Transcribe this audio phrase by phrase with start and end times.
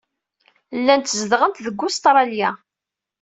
[0.79, 2.49] Llant zedɣent deg Ustṛalya.